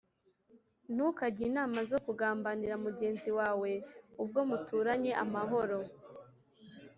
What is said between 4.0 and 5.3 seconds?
ubwo muturanye